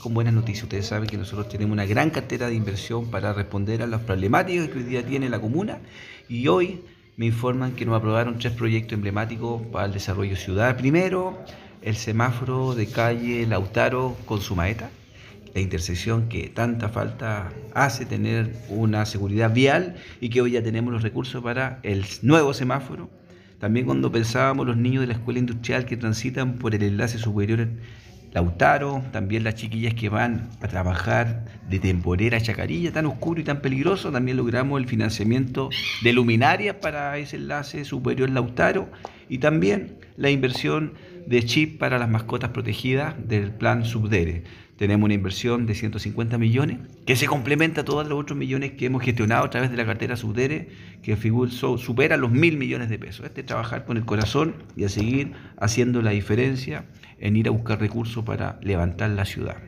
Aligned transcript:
Con 0.00 0.14
buenas 0.14 0.32
noticias, 0.32 0.62
ustedes 0.62 0.86
saben 0.86 1.08
que 1.08 1.16
nosotros 1.16 1.48
tenemos 1.48 1.72
una 1.72 1.84
gran 1.84 2.10
cartera 2.10 2.46
de 2.46 2.54
inversión 2.54 3.10
para 3.10 3.32
responder 3.32 3.82
a 3.82 3.86
las 3.88 4.00
problemáticas 4.02 4.68
que 4.68 4.78
hoy 4.78 4.84
día 4.84 5.04
tiene 5.04 5.28
la 5.28 5.40
comuna 5.40 5.80
y 6.28 6.46
hoy 6.46 6.82
me 7.16 7.26
informan 7.26 7.72
que 7.72 7.84
nos 7.84 7.96
aprobaron 7.96 8.38
tres 8.38 8.52
proyectos 8.52 8.92
emblemáticos 8.92 9.60
para 9.72 9.86
el 9.86 9.92
desarrollo 9.92 10.36
ciudad. 10.36 10.76
Primero, 10.76 11.36
el 11.82 11.96
semáforo 11.96 12.76
de 12.76 12.86
calle 12.86 13.44
Lautaro 13.44 14.16
con 14.24 14.40
Sumaeta, 14.40 14.88
la 15.52 15.60
intersección 15.60 16.28
que 16.28 16.48
tanta 16.48 16.88
falta 16.88 17.50
hace 17.74 18.06
tener 18.06 18.54
una 18.68 19.04
seguridad 19.04 19.52
vial 19.52 19.96
y 20.20 20.28
que 20.28 20.40
hoy 20.40 20.52
ya 20.52 20.62
tenemos 20.62 20.92
los 20.92 21.02
recursos 21.02 21.42
para 21.42 21.80
el 21.82 22.04
nuevo 22.22 22.54
semáforo. 22.54 23.10
También 23.58 23.84
cuando 23.84 24.12
pensábamos 24.12 24.64
los 24.64 24.76
niños 24.76 25.00
de 25.00 25.08
la 25.08 25.14
escuela 25.14 25.40
industrial 25.40 25.86
que 25.86 25.96
transitan 25.96 26.58
por 26.58 26.76
el 26.76 26.84
enlace 26.84 27.18
superior 27.18 27.66
Lautaro, 28.32 29.02
también 29.10 29.44
las 29.44 29.54
chiquillas 29.54 29.94
que 29.94 30.08
van 30.08 30.50
a 30.60 30.68
trabajar 30.68 31.44
de 31.68 31.78
temporera 31.78 32.36
a 32.36 32.40
Chacarilla, 32.40 32.92
tan 32.92 33.06
oscuro 33.06 33.40
y 33.40 33.44
tan 33.44 33.60
peligroso, 33.60 34.12
también 34.12 34.36
logramos 34.36 34.80
el 34.80 34.86
financiamiento 34.86 35.70
de 36.02 36.12
luminarias 36.12 36.76
para 36.76 37.16
ese 37.18 37.36
enlace 37.36 37.84
superior 37.84 38.28
Lautaro 38.30 38.88
y 39.28 39.38
también 39.38 39.96
la 40.16 40.30
inversión 40.30 40.94
de 41.26 41.44
chip 41.44 41.78
para 41.78 41.98
las 41.98 42.08
mascotas 42.08 42.50
protegidas 42.50 43.14
del 43.26 43.50
plan 43.50 43.84
Subdere. 43.84 44.44
Tenemos 44.76 45.06
una 45.06 45.14
inversión 45.14 45.66
de 45.66 45.74
150 45.74 46.38
millones 46.38 46.78
que 47.04 47.16
se 47.16 47.26
complementa 47.26 47.80
a 47.80 47.84
todos 47.84 48.06
los 48.06 48.18
otros 48.18 48.38
millones 48.38 48.72
que 48.72 48.86
hemos 48.86 49.02
gestionado 49.02 49.44
a 49.44 49.50
través 49.50 49.72
de 49.72 49.76
la 49.76 49.84
cartera 49.84 50.16
Subdere, 50.16 50.68
que 51.02 51.16
supera 51.16 52.16
los 52.16 52.30
mil 52.30 52.56
millones 52.56 52.88
de 52.88 52.98
pesos. 52.98 53.26
Este 53.26 53.40
es 53.40 53.46
trabajar 53.46 53.84
con 53.84 53.96
el 53.96 54.04
corazón 54.04 54.54
y 54.76 54.84
a 54.84 54.88
seguir 54.88 55.32
haciendo 55.58 56.00
la 56.00 56.10
diferencia 56.10 56.84
en 57.20 57.36
ir 57.36 57.48
a 57.48 57.52
buscar 57.52 57.80
recursos 57.80 58.24
para 58.24 58.58
levantar 58.62 59.10
la 59.10 59.24
ciudad. 59.24 59.67